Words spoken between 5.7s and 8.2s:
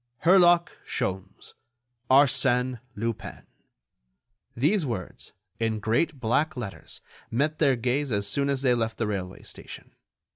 great black letters, met their gaze